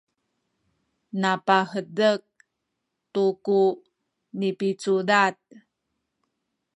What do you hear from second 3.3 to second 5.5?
ku nipicudad